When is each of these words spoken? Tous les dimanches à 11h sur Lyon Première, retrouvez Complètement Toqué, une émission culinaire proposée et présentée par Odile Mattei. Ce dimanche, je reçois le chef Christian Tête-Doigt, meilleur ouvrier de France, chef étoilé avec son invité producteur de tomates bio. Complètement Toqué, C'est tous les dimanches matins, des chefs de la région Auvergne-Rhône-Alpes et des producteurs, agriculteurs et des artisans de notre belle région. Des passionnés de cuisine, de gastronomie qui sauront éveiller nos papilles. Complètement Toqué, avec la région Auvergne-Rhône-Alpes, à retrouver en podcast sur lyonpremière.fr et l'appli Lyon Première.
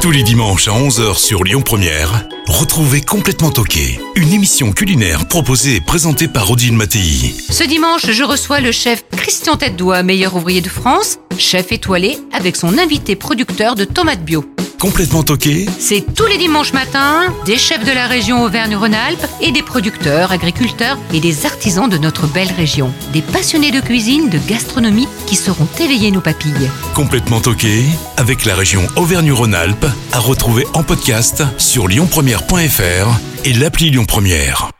Tous 0.00 0.10
les 0.10 0.22
dimanches 0.22 0.66
à 0.66 0.70
11h 0.70 1.18
sur 1.18 1.44
Lyon 1.44 1.60
Première, 1.60 2.26
retrouvez 2.46 3.02
Complètement 3.02 3.50
Toqué, 3.50 4.00
une 4.14 4.32
émission 4.32 4.72
culinaire 4.72 5.28
proposée 5.28 5.76
et 5.76 5.80
présentée 5.82 6.26
par 6.26 6.50
Odile 6.50 6.72
Mattei. 6.72 7.34
Ce 7.50 7.64
dimanche, 7.64 8.10
je 8.10 8.24
reçois 8.24 8.60
le 8.60 8.72
chef 8.72 9.04
Christian 9.10 9.56
Tête-Doigt, 9.56 10.02
meilleur 10.02 10.36
ouvrier 10.36 10.62
de 10.62 10.70
France, 10.70 11.18
chef 11.36 11.70
étoilé 11.70 12.16
avec 12.32 12.56
son 12.56 12.78
invité 12.78 13.14
producteur 13.14 13.74
de 13.74 13.84
tomates 13.84 14.24
bio. 14.24 14.42
Complètement 14.80 15.22
Toqué, 15.22 15.66
C'est 15.78 16.14
tous 16.14 16.24
les 16.24 16.38
dimanches 16.38 16.72
matins, 16.72 17.26
des 17.44 17.58
chefs 17.58 17.84
de 17.84 17.92
la 17.92 18.06
région 18.06 18.42
Auvergne-Rhône-Alpes 18.44 19.26
et 19.42 19.52
des 19.52 19.62
producteurs, 19.62 20.32
agriculteurs 20.32 20.96
et 21.12 21.20
des 21.20 21.44
artisans 21.44 21.86
de 21.86 21.98
notre 21.98 22.26
belle 22.26 22.50
région. 22.50 22.90
Des 23.12 23.20
passionnés 23.20 23.72
de 23.72 23.80
cuisine, 23.80 24.30
de 24.30 24.38
gastronomie 24.48 25.06
qui 25.26 25.36
sauront 25.36 25.68
éveiller 25.78 26.10
nos 26.10 26.22
papilles. 26.22 26.70
Complètement 26.94 27.42
Toqué, 27.42 27.84
avec 28.16 28.46
la 28.46 28.54
région 28.54 28.86
Auvergne-Rhône-Alpes, 28.96 29.86
à 30.12 30.18
retrouver 30.18 30.64
en 30.72 30.82
podcast 30.82 31.42
sur 31.58 31.86
lyonpremière.fr 31.86 33.20
et 33.44 33.52
l'appli 33.52 33.90
Lyon 33.90 34.06
Première. 34.06 34.70